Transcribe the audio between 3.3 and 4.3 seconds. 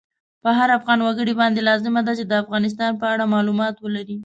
مالومات ولری